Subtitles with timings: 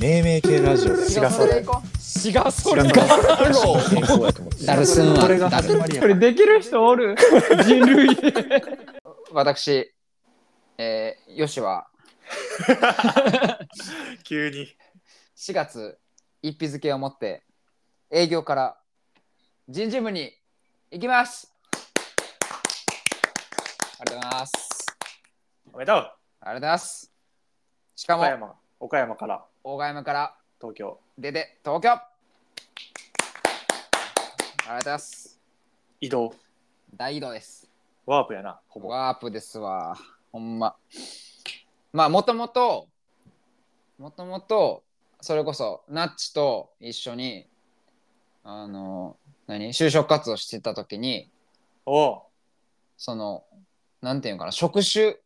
[0.00, 1.02] 命名系ラジオで。
[1.02, 1.82] 違うそれ行こ
[2.24, 5.20] 違うそれ違うか健康やと思ってダルスンは。
[5.20, 6.00] これがダル始まりや。
[6.00, 7.14] これできる人おる？
[7.64, 8.16] 人 類
[9.30, 9.92] 私、
[10.78, 11.90] えー、よしは。
[14.24, 14.74] 急に。
[15.36, 15.98] 4月
[16.40, 17.44] 一日付をもって
[18.10, 18.80] 営業から
[19.68, 20.32] 人事部に
[20.90, 21.52] 行きます。
[23.98, 24.52] ありがとうございます。
[25.74, 25.98] おめでとう。
[25.98, 27.12] ありがとうございます。
[27.96, 28.24] しかも
[28.82, 30.98] 岡山から大山から東京。
[31.18, 31.90] 出て東京。
[31.90, 32.00] あ
[34.68, 35.38] りがとうございます。
[36.00, 36.32] 移動。
[36.96, 37.70] 大移動です。
[38.06, 38.88] ワープやなほぼ。
[38.88, 39.98] ワープですわ。
[40.32, 40.76] ほんま。
[41.92, 42.88] まあもともと
[43.98, 44.82] もともと
[45.20, 47.46] それこそナッチと一緒に
[48.44, 51.28] あの何就職活動してた時に
[51.84, 52.22] おう。
[52.96, 53.44] その
[54.00, 55.16] なんていうのかな職種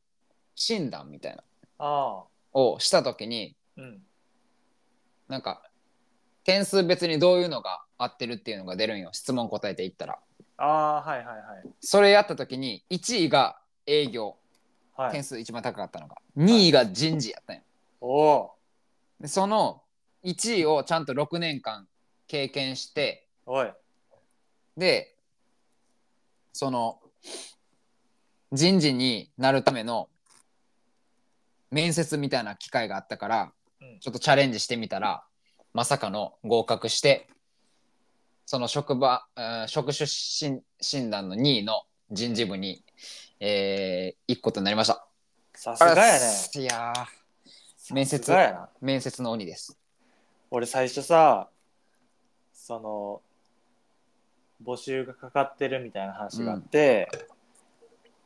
[0.57, 1.45] 診断みたいな。
[1.79, 4.03] ああをした時にうん。
[5.29, 5.63] なんか
[6.45, 9.11] 点数別にどういうのが合ってるっていうのが出るんよ。
[9.13, 10.19] 質問答えていったら。
[10.57, 11.37] ああはいはいはい。
[11.81, 14.37] それやった時に1位が営業。
[14.97, 15.13] はい。
[15.13, 17.63] 点数一番高かったのが、2位が人事やったんよ。
[18.01, 18.55] おお
[19.21, 19.83] でその
[20.25, 21.89] 1位をちゃんと6年間
[22.27, 23.73] 経験しておい。
[24.77, 25.17] で
[26.53, 27.01] その
[28.53, 30.09] 人事になるための
[31.75, 35.25] 面接みたいな機会があったから、うんちょっとチャレンジしてみたら
[35.75, 37.29] まさかの合格して
[38.47, 42.85] その職場、えー職種診診断の2位の人事部に、
[43.41, 45.07] えー、行くことになりました。
[45.55, 46.21] さすがやね
[46.55, 48.33] いやー面接
[48.81, 49.77] 面接の鬼です。
[50.51, 51.49] 俺最初さ
[52.53, 53.21] その
[54.65, 57.09] 募集がかかってるみたいな話があって、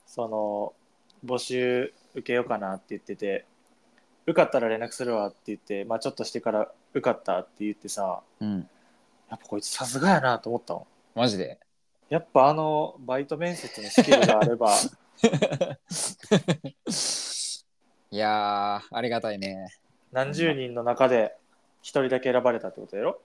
[0.07, 0.75] その
[1.25, 3.45] 募集受けようかなって言ってて
[4.27, 8.69] 受かったら連絡するわって言ってまあちょっとしてから受かったって言ってさうん、
[9.31, 11.59] やっぱこいつさすがやなと思ったもんマジで？
[12.09, 14.73] やっぱあのバイト面接のスキルがあれば。
[18.11, 19.69] いやーありがたいね。
[20.13, 21.37] 何十人の中で
[21.83, 23.21] 一人だけ選ばれたってことやろ？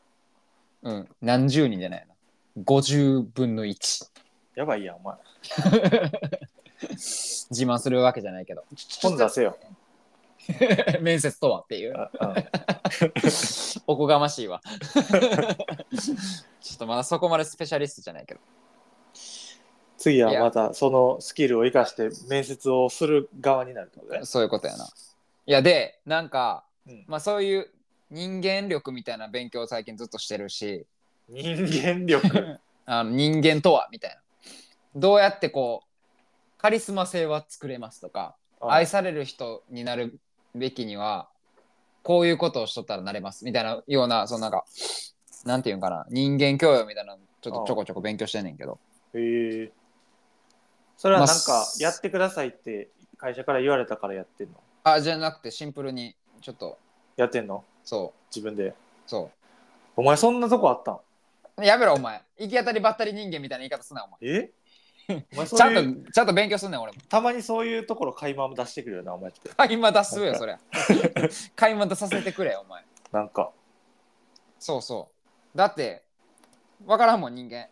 [0.81, 1.07] うん。
[1.21, 2.13] 何十人じゃないな。
[2.63, 4.11] 50分の1。
[4.55, 5.15] やばいやんお前
[7.53, 8.63] 自慢するわけじゃないけど。
[9.01, 9.57] 本出せよ
[11.01, 11.95] 面接とはっていう。
[13.87, 14.61] おこがましいわ。
[16.61, 18.39] ちょっとまだそこまでスペシャリストじゃないけど。
[19.97, 24.25] 次はまたそのスキルを生かして面接をする側になるってことね。
[24.25, 24.85] そういうことやな。
[25.45, 27.69] いやで、なんか、うんまあそういう
[28.09, 30.85] 人間力みたいな勉強を最近ずっとしてるし、
[31.29, 32.59] 人間力？
[32.85, 34.17] あの人間とはみたいな。
[34.95, 35.92] どうやってこう、
[36.63, 40.17] カリスマ性は作れますとか、愛される人になる
[40.55, 41.27] べきには、
[42.03, 44.63] こういうことをしとったらなれますみたいなような、そのなんか、
[45.43, 48.79] なんていうんかな、人間教養みたいなのちょっとちょこちょこ勉強してんねんけど。
[49.13, 49.71] へえ。
[50.95, 52.87] それはなんまかあやってくださいって
[53.17, 54.53] 会社から言われたからやってんの？
[54.85, 56.79] あ、じゃなくてシンプルに、ちょっと、
[57.17, 57.65] やってんの？
[57.83, 58.67] そ自分で？
[58.67, 58.75] う、
[59.05, 59.29] そ
[59.97, 60.95] お前そんなとこあったん？
[61.61, 61.65] う。
[61.65, 62.21] やめろ、お前。
[62.39, 64.17] 行き当たりばったり人間みたいな言い方すな、お前。
[64.21, 64.51] え？
[65.09, 66.99] お前ちゃんと、ちゃんと勉強すんねん、俺も。
[67.09, 69.49] たまにそういうところ垣間出してくるよなお前って。
[69.49, 70.59] 買い間出すよ、そりゃ。
[71.55, 72.83] 買い間出させてくれ、お前。
[73.11, 73.51] なんか。
[74.59, 75.09] そうそ
[75.53, 75.57] う。
[75.57, 76.03] だって、
[76.85, 77.67] わからんもん、人間。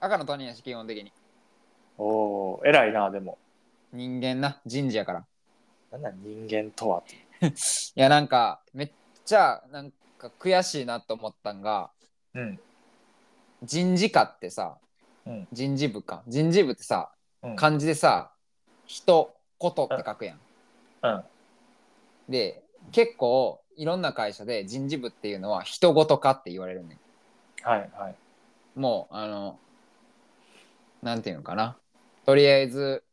[0.00, 1.12] 赤の他人やし、基本的に。
[1.98, 3.38] おお偉いなでも。
[3.92, 5.26] 人間な、人事やから。
[5.92, 7.14] なんだ人間とはって。
[7.46, 8.90] いや、なんか、めっ
[9.24, 11.90] ちゃ、なんか悔しいなと思ったんが、
[12.34, 12.60] うん。
[13.62, 14.78] 人事課ってさ、
[15.26, 16.22] うん人事部か。
[16.26, 17.12] 人事部ってさ、
[17.42, 17.56] うん。
[17.56, 18.32] 漢字でさ、
[18.86, 20.40] 人、ことって書くやん。
[21.02, 21.24] うん。
[22.28, 22.62] で、
[22.92, 26.98] 結構、いろんな会社で人事部っていうのは人ごとかって言われるねん。
[27.68, 28.14] はいはい。
[28.74, 29.58] もう、あの、
[31.02, 31.76] なんていうのかな。
[32.26, 33.04] とりあえず、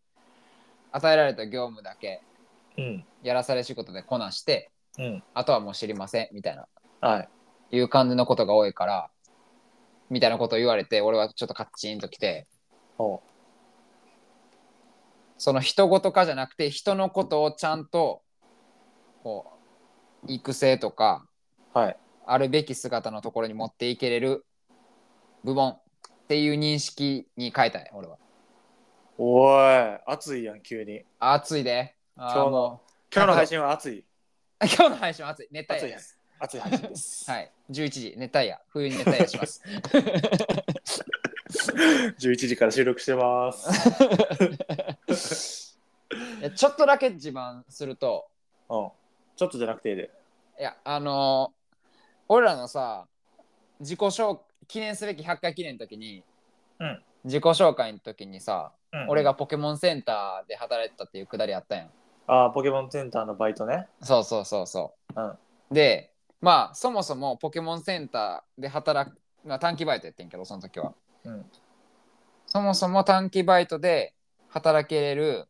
[0.92, 2.22] 与えられた業務だけ
[2.78, 3.06] うん。
[3.24, 5.24] やらされ仕事でこなして、うん。
[5.34, 6.68] あとはもう知りません、みたいな、
[7.00, 7.22] は
[7.72, 7.78] い。
[7.78, 9.10] いう感じのことが多いから、
[10.12, 12.46] みたいなことを言われて、俺はちょっとカッチンときて、
[15.38, 18.22] その人ごとかじゃなくて、人のことをちゃんと、
[19.24, 19.46] こ
[20.28, 21.26] う、育成とか、
[21.74, 21.98] はい。
[22.28, 24.46] あるべき姿のところに持っていけれる
[25.46, 25.82] 部門っ
[26.28, 28.18] ていう認識に変えたい、俺は。
[29.18, 31.04] おい熱いやん急に。
[31.20, 31.96] 暑いで。
[32.18, 32.82] 今日のも
[33.14, 34.00] 今日の配信は熱い。
[34.00, 34.06] う
[34.60, 35.48] 今日の配信は暑い。
[35.52, 36.21] 熱帯です。
[36.42, 36.44] す。
[36.44, 37.30] 熱い配信です。
[37.30, 37.52] はい。
[37.70, 38.60] 11時、熱帯夜。
[38.70, 39.62] 冬に熱帯夜します。
[42.20, 43.70] 11時から収録してます。
[46.40, 48.28] いやちょっとだけ自慢すると、
[48.70, 48.92] うん。
[49.36, 50.12] ちょっとじゃなくていいで。
[50.60, 51.62] いやあのー
[52.28, 53.08] 俺らのさ
[53.82, 56.24] 自己紹記念すべき100回記念の時に、
[56.80, 61.92] うん自己紹介の時にさ、うん俺がポケモンセンターで働いてたっていうくだりあったやん
[62.28, 63.88] ああ、ポケモンセンターのバイトね。
[64.02, 65.38] そうそうそうそううん。
[65.72, 66.11] で
[66.42, 70.94] まあそもそもポケモンセンターで働く、まあ、短期バイトやってんけどその時は
[71.24, 71.46] うん。
[72.48, 74.14] そもそも短期バイトで
[74.50, 75.46] 働けれる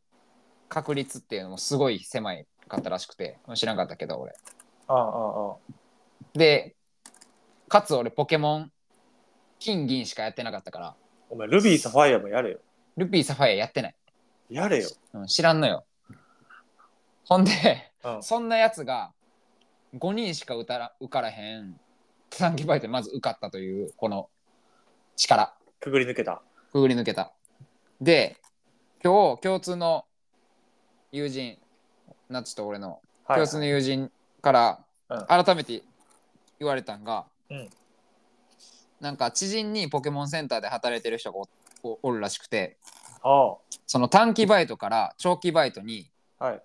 [0.69, 4.33] 確率っていうのもすごい狭いかったらしくて知らんかったけど俺
[4.88, 5.55] ああ、ああ、
[6.33, 6.75] で
[7.67, 8.71] かつ俺ポケモン
[9.59, 10.95] 金銀しかやってなかったから
[11.29, 12.59] お前、ルビーサファイアもやれよ。
[12.97, 13.95] ルピーサファイアやってない、
[14.49, 14.89] やれよ。
[15.13, 15.85] うん、知らんのよ
[17.23, 17.51] ほんで
[18.03, 18.23] うん。
[18.23, 19.13] そんなやつが
[19.95, 21.79] 5人しか受から受からへん。
[22.29, 24.29] 短期バイトでまず受かったというこの
[25.15, 25.53] 力。
[25.79, 26.41] くぐり抜けた。
[26.71, 27.33] くぐり抜けた。
[27.99, 28.38] で
[29.03, 30.05] 今日共通の
[31.11, 31.57] 友人
[32.29, 34.11] ナッチと俺のはい、共通の友人
[34.41, 35.25] からうん。
[35.27, 35.83] 改めて
[36.59, 37.69] 言われたんが、うん。
[39.01, 41.47] なんか知人にポケモンセンターで働いてる人がお
[41.83, 42.77] おおるらしくて
[43.23, 43.55] あ
[43.88, 46.09] その短期バイトから長期バイトに
[46.39, 46.61] あ、はい。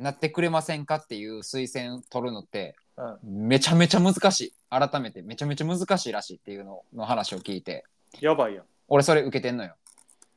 [0.00, 3.48] なってくれませんかっていう推薦を取るのってうん。
[3.48, 4.54] めちゃめちゃ難しい。
[4.68, 7.84] 改めてめちゃめちゃ難しいらしいっていうのの話を聞いて。
[8.20, 8.64] やばいやん。
[8.88, 9.74] 俺それ受けてんのよ。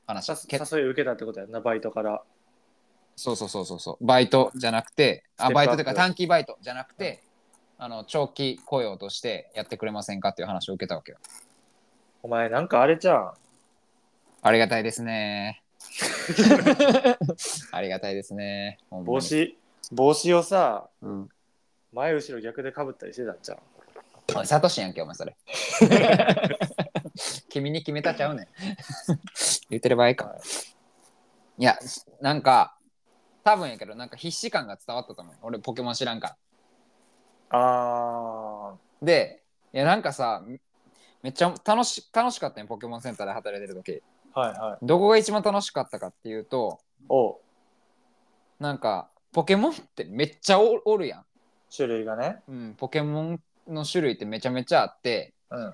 [0.08, 0.26] 話。
[0.26, 2.24] さけ誘い受けたってことやんな、バイトから。
[3.16, 4.06] そうそうそうそうそう。
[4.06, 5.54] バイトじゃなくてステップアップ。
[5.54, 7.24] あバイトというか短期バイトじゃなくて、
[7.78, 11.18] あの長期雇用としてやってくれませんかっていう話を受けたわけよ。
[12.22, 13.34] お前、なんかあれじゃん。
[14.42, 15.63] ありがたいですね
[17.72, 18.80] ありがたいですね。
[18.90, 19.08] ほんまに。
[19.08, 19.58] 帽子、
[19.92, 21.30] 帽子をさ、うん。
[21.92, 23.60] 前後ろ逆でかぶったりしてたんじゃん。
[24.36, 25.36] おいサトシやんけお前それ。
[27.50, 28.48] 君に決めたちゃうねん。
[29.70, 30.36] 言ってる場合か。
[31.58, 31.64] い。
[31.64, 31.78] や
[32.22, 32.78] なんか
[33.44, 35.36] 多分やけどなんか必死感が伝わったと思う。
[35.44, 36.38] 俺ポケモン知らんか
[37.50, 37.60] ら。
[37.60, 39.44] あで
[39.74, 40.44] いやなんかさ
[41.22, 43.92] めっちゃ楽し楽しかったねポケモンセンターで働いてる時。
[43.92, 44.02] ー、
[44.34, 44.86] はいはい。
[44.86, 47.36] どこが一番楽しかったかっていうとおう
[48.60, 51.26] なんかポケモンってめっちゃおおるやん、
[51.76, 52.42] 種類がね。
[52.48, 55.74] うん、ポケモンの種類ってめちゃめちゃあってうん。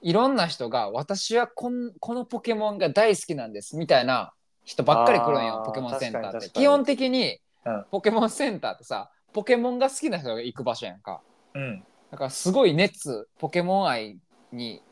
[0.00, 4.32] いろんな人が私はこんこのポケモンが大好きなんですみたいな
[4.64, 11.20] 人ばっかり来るんあーよポケモンセンターって確かに確かに基本的にうんポケモンセンターってさポケモンが好きな人が行く場所やんか
[11.54, 11.84] うん。
[12.10, 14.18] だからすごい熱ポケモン愛
[14.52, 14.82] に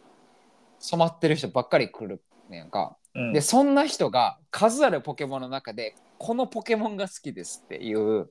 [0.87, 8.31] 染まってる人ばっかり来るねんか、うん、でそんな人が数あるポケモンの中でこのポケモンが好きですっていう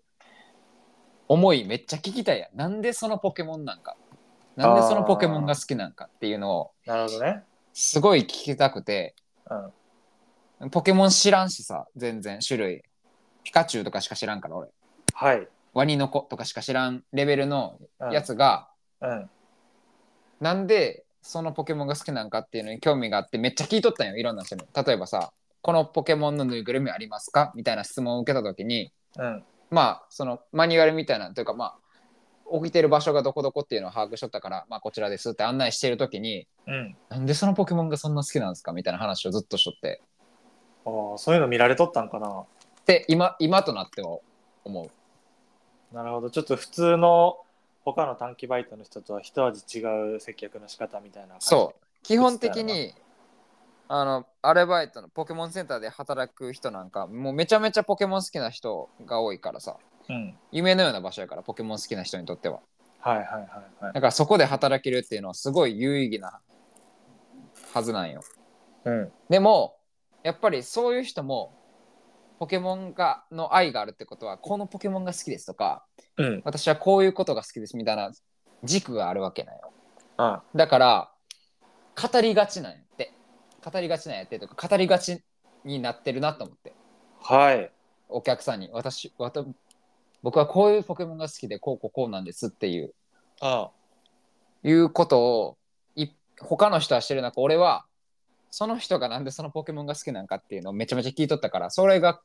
[1.27, 2.57] 思いめっちゃ聞きたいやん。
[2.57, 3.97] なんでそのポケモンなんか。
[4.55, 7.43] なんでそのポケモンが好きなんかっていうのをなるほどね。
[7.73, 9.15] すごい聞きたくて。
[10.61, 10.69] うん。
[10.69, 12.39] ポケモン知らんしさ全然。
[12.45, 12.83] 種類。
[13.43, 14.69] ピカチュウとかしか知らんから俺。
[15.13, 15.47] はい。
[15.73, 18.69] ワニの子とかしか知らんレベルのうんやつが、
[19.01, 19.29] うん。
[20.39, 25.33] なんでそのポケモンが好きなんかっていうのに興味があってめっちゃ聞いとったんよいろんな人に例えばさ
[25.63, 27.51] このポケモンのぬいぐるみありますか？
[27.55, 29.43] みたいな質問を受けた時にうん。
[29.71, 31.77] まあそのマニュアルみたいなというかまあ
[32.45, 36.95] 置いてる場所がどこどこっていうのを把握しとったから、まあ、こちらですって案内してる時にうん。
[37.09, 40.01] なんでそのポケモンがそんな好きなんですかみたいな話をずっとしとって
[40.85, 42.43] ああ、そういうの見られとったんかな。
[42.85, 44.19] で今今となっては
[44.63, 46.29] 思うなるほど。
[46.29, 47.37] ちょっと普通の
[47.85, 51.47] 他の短期バイトの人とは一味違う接客の仕方みたいな感じ。
[51.47, 52.93] そう基本的に
[53.87, 59.77] あのアルバイトのポケモンセンターで働く人なんかもうめちゃめちゃポケモン好きな人が多いからさ
[60.09, 60.13] う。
[60.13, 60.35] うん。
[60.51, 62.59] 夢のような場所やからポケモン好きな人にとっては
[62.99, 63.39] はいはいはい
[63.83, 63.93] はい。
[63.93, 66.39] だからそこで働けるっていうのはすごい有意義な
[67.73, 68.21] はずなんよ
[68.85, 69.11] うん。
[69.29, 69.77] でも
[70.23, 71.53] やっぱりそういう人も
[72.39, 75.85] ポケモンがの愛があるってことはこのポケモンが好きですとか
[76.17, 76.41] うん。
[76.45, 78.11] 私はこういうことが好きですみたいな
[78.63, 79.71] 軸があるわけなんよ。
[80.17, 81.11] あだから
[82.01, 83.13] 語りがちなんやって。
[83.63, 85.23] 語りがちなんやってとか語りがち
[85.63, 86.73] になってるなと思って。
[87.21, 87.71] はい。
[88.09, 89.43] お客さんに私わた
[90.21, 92.93] 僕はこういうポケモンが好きでこうこうこうなんですっていう。
[93.41, 93.69] あ
[94.63, 95.57] いうことを
[95.95, 96.07] い
[96.39, 97.85] 他の人はしてる中俺は
[98.55, 102.21] その人がなんでそのポケモンが好きなんかっていうのをめちゃめちゃ聞いとったからそれが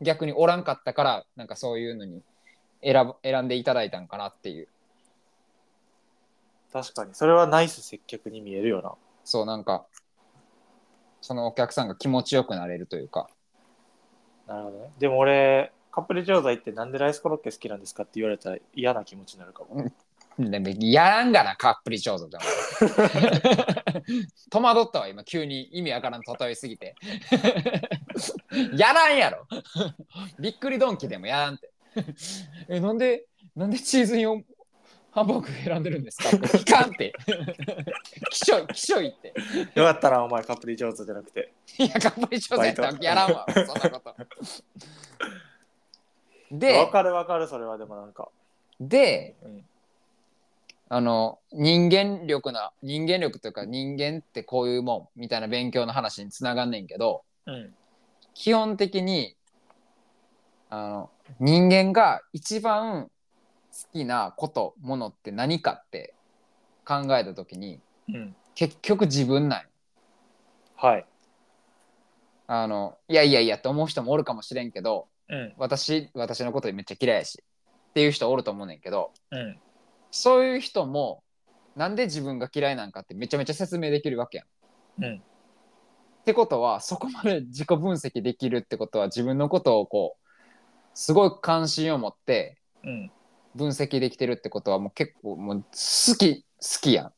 [0.00, 2.22] 逆におらんかったからなんかそういうのに
[2.80, 4.68] 選ぶ選んでいただいたんかなっていう
[6.72, 7.12] 確かに。
[7.14, 8.92] それはナイス接客に見えるよな。
[9.24, 9.84] そうなんか
[11.20, 13.28] そのお客さんが気持ちよくなれるというか
[14.46, 14.92] なるほどね。
[15.00, 19.90] でも俺、カップル錠剤ってなんでライスコロッケ好きなんですかって言われたら嫌な気持ちになるかも。
[20.38, 22.42] でもやらんがな、カップリ調査じゃん。
[24.50, 26.94] 戸惑ったわ、今、急に意味わからん例えすぎて。
[28.76, 29.46] やらんやろ。
[30.40, 31.70] びっくりドンキでもやらんって。
[32.68, 34.42] え、なんで、なんでチーズインを
[35.12, 36.28] ハンバーグ選んでるんですか？
[36.30, 37.12] 聞かんって。
[38.30, 39.32] きしょい、きしょいって。
[39.76, 44.08] よかったなお前カプリ上手じゃなくていや、頑張り上手やったらやらんわ、そんなこと。
[44.10, 44.16] わ
[46.50, 48.28] で、かるわかるそれはでもなんか
[48.80, 49.64] で、うん
[50.88, 57.74] あの、人間力な、人間力というか人間ってこういうもんみたいな勉強の話につながんねんけど、うん。
[58.34, 59.36] 基本的に、
[60.68, 61.10] あの、
[61.40, 63.04] 人間が一番
[63.72, 66.14] 好きなこと、ものって何かって
[66.84, 68.36] 考えたときに、うん。
[68.54, 69.68] 結局自分なんよ。
[70.76, 71.06] はい。
[72.46, 75.54] あの、いやいやいやって思う人もおるかもしれんけど、うん。
[75.56, 77.42] 私、私のことめっちゃ嫌いやし、
[77.90, 79.58] っていう人おると思うねんけど、うん
[80.14, 81.24] そういう人も、
[81.74, 85.04] なんで自分が嫌いなんかってめちゃめちゃ説明できるわけやん。
[85.04, 90.28] うんってことは、そこまで自己分析できるってことは、自分のことをこう、
[90.94, 93.10] すごい関心を持ってうん
[93.56, 97.06] 分析できてるってことは、もう結構もう好き、好きやん。
[97.08, 97.14] 好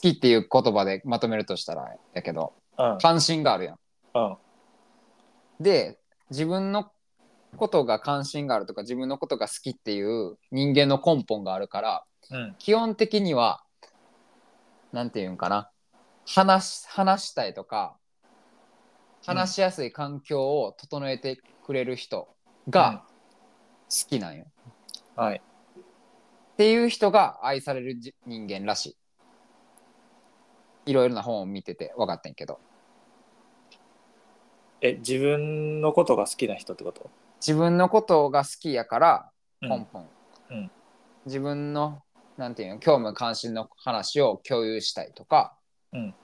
[0.00, 3.78] きっていう言葉でまとめるとしたらやけど、うん関心があるやん。
[4.14, 4.36] うん
[5.60, 5.98] で
[6.30, 6.92] 自分の
[7.56, 12.54] ことが関心があるとか自分のことが好きっていう人間の根本があるからうん。
[12.58, 13.62] 基本的には
[14.92, 15.70] なんていうんかな。
[16.26, 17.96] 話し話したいとか
[19.24, 22.28] 話しやすい環境を整えてくれる人
[22.68, 23.04] が
[23.88, 24.46] 好きなんよ。
[25.14, 25.40] はい。
[26.54, 28.96] っていう人が愛されるじ人間らし
[30.86, 30.90] い。
[30.90, 32.60] いろいろな本を見てて分かってんけど。
[34.80, 37.10] え自分のことが好きな人ってこと？
[37.40, 39.30] 自分のことが好きやから
[39.62, 39.68] うん。
[39.68, 40.08] 根本、
[40.50, 40.70] うん。
[41.24, 42.02] 自分の
[42.36, 45.54] なんていうの興味関心の話を共有したいとか、
[45.92, 46.14] うん。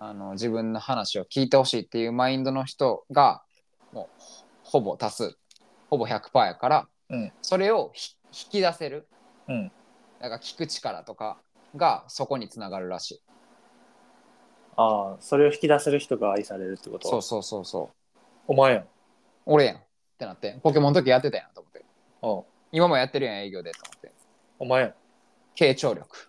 [0.00, 3.42] あの自分の話を聞いてほしいっていうマインドの人が
[3.92, 4.22] もう
[4.62, 5.36] ほぼ多数
[5.90, 7.32] ほぼ100%やから、うん。
[7.42, 9.08] それをひ引き出せる
[9.48, 9.72] うん。
[10.20, 11.38] だから聞く力とか
[11.76, 13.22] がそこにつながるらしい。
[14.76, 17.08] ああそれを引き出せる人が愛されるってこと？
[17.08, 18.22] そうそうそうそう。
[18.48, 18.84] お前やん。
[19.46, 19.80] 俺やんっ
[20.18, 21.84] てなってポケモンの時やってたやんと思って。
[22.22, 24.12] お今もやってるやん営業でと思って
[24.60, 24.94] お前やん
[25.56, 26.28] 傾聴力。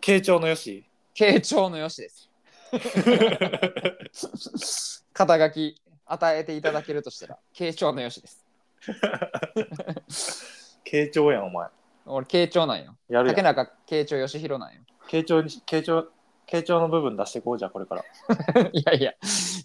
[0.00, 0.84] 傾聴のよし？
[1.14, 2.30] 傾聴のよしです。
[5.14, 8.44] 肩書き与えていただけるとしたら傾聴のよしです。
[10.84, 11.68] 傾聴やんお前。
[12.04, 12.94] 俺傾聴なんよ。
[13.08, 13.36] やるやん。
[13.36, 14.82] 竹中傾聴よしひろなんよ。
[15.08, 16.08] 傾聴に傾聴
[16.46, 18.04] 傾聴の部分出してこうじゃあこれから。
[18.72, 19.14] いやいや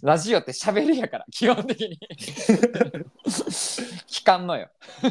[0.02, 2.00] ラジオって喋りやから基本的に。
[3.26, 4.70] 聞かんのよ。
[5.06, 5.10] っ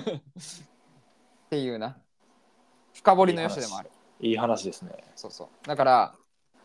[1.51, 1.95] ていうな
[2.99, 3.89] 深掘りのよしでもある。
[4.19, 4.63] いい話。
[4.63, 4.91] ですね。
[5.15, 5.67] そうそう。
[5.67, 6.15] だから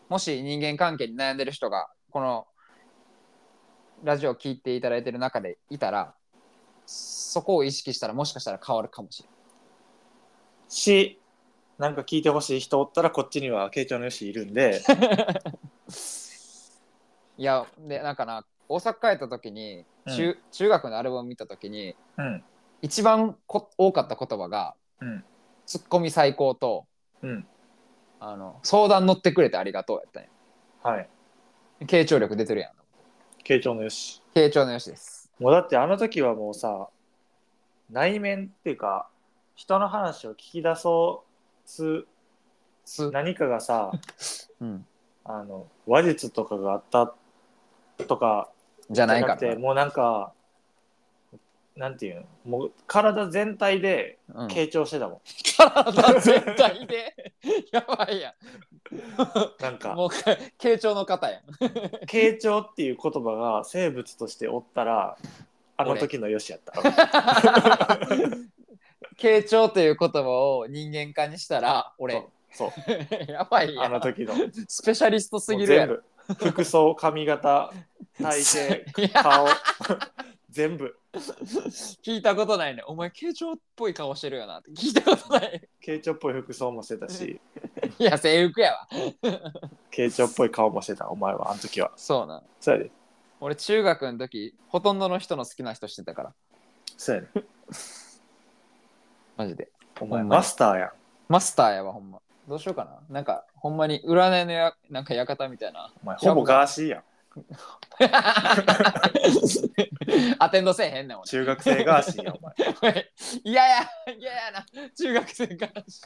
[0.09, 2.45] もし人間関係に悩んでる人がこの
[4.03, 6.13] ラジオを聞いていただいてる中でいたら
[6.85, 9.35] そこを意識したらもしかしたら変わるかもしれない
[10.69, 11.21] し
[11.77, 14.81] なんか聞いてほしい人おったらこっちには傾聴のよしいるんで。
[17.37, 22.43] いやでなんかな大阪帰った時に中,、中学のアルバム見た時にうん。
[22.81, 25.25] 一番こ多かった言葉がうん
[25.65, 26.85] 「ツッコミ最高と」
[27.21, 27.47] うん。
[28.19, 30.29] あの相談乗ってくれてありがとう」やったんや。
[30.83, 31.09] はい。
[31.81, 32.71] 傾聴力出てるやん。
[33.43, 34.21] 傾聴のよし。
[34.33, 35.31] 傾聴のよしです。
[35.39, 36.89] もうだってあの時はもうさ
[37.91, 39.09] 内面っていうか
[39.55, 41.23] 人の話を聞き出そ
[41.65, 42.05] うす
[42.85, 43.91] す、何かがさ
[44.61, 44.87] うん、
[45.23, 47.13] あの話術とかがあった
[48.07, 48.49] とか
[48.89, 49.55] じゃないかな。
[49.55, 50.33] もうなんか
[51.75, 55.19] なんていうのもう体全体でな、うん、傾聴してたもん、
[55.57, 57.33] 体全体で？
[57.71, 58.33] やばいや
[59.59, 59.93] なんか。
[59.93, 60.09] んもう
[60.57, 61.41] 傾聴の方やん。
[62.05, 65.17] 傾聴っていう言葉が生物としておったら
[65.77, 66.71] あの時のよしやった。
[69.17, 72.25] 傾聴という言葉を人間化にしたら俺。
[72.51, 72.71] そう
[73.29, 73.85] やばいやん。
[73.85, 74.33] あの時の。
[74.67, 76.01] スペシャリストすぎるやろ。
[76.29, 76.45] 全部。
[76.51, 77.73] 服装髪型
[78.21, 79.23] 体型 いや。
[79.23, 79.47] 顔
[80.55, 80.95] 全部。
[81.13, 82.83] 聞いたことないね。
[82.87, 84.59] お前傾聴っぽい顔してるよな。
[84.59, 85.67] って聞いたことない。
[85.85, 87.41] 傾聴っぽい服装もしてたし。
[87.99, 88.87] いや制服やわ。
[89.91, 91.91] 傾聴っぽい顔もしてたお前はあの時は。
[91.97, 92.43] そうなん。
[92.61, 92.91] そうやで。
[93.41, 96.33] 俺中学の時ほとんどの人の好きな人してたから。
[96.97, 97.27] そうやで。
[99.35, 99.69] マジで。
[99.99, 100.91] お前マスターやん。
[101.27, 102.21] マスターやわほんま。
[102.47, 103.01] どうしようかな。
[103.09, 105.91] なんかほんまに占いのやなんか館みたいな。
[106.01, 107.03] お前ほぼガーシーやん
[110.39, 112.55] アテンドせえへんねん俺中学生ガーシーやんお前。
[113.43, 114.65] いやや嫌やな。
[114.95, 116.01] 中学生からし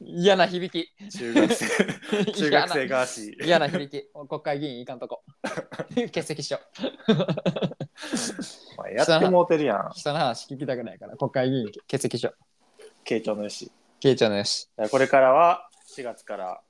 [0.00, 0.90] 嫌な響き。
[1.10, 1.66] 中学生
[2.32, 4.08] 中学生ガーシー嫌な響き。
[4.28, 5.22] 国会議員いかんとこ。
[5.94, 6.62] 欠席しよう。
[8.78, 9.90] お前やってもうてるやん。
[9.94, 12.34] 人の話聞きたくないから国会議員欠席しよ
[13.04, 14.68] 慶長のよしケイちゃんのよし。
[14.90, 16.60] これからは4月から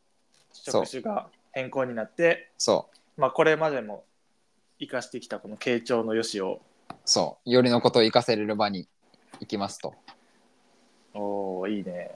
[0.52, 4.04] 職種が変更になってそまあこれまでも
[4.78, 6.94] 生かしてきたこの慶長のよしをう。
[7.04, 7.50] そう。
[7.50, 8.88] よりのことを活かせれる場に
[9.40, 9.92] 行きますと。
[11.14, 12.12] おおいいね